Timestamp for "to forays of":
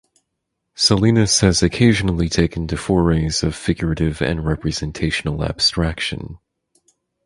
2.65-3.53